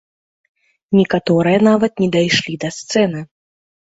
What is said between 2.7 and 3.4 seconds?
сцэны.